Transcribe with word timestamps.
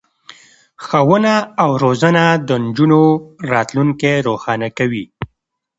ښوونه 0.83 1.33
او 1.63 1.69
روزنه 1.83 2.23
د 2.47 2.49
نجونو 2.65 3.01
راتلونکی 3.51 4.13
روښانه 4.27 4.67
کوي. 4.77 5.05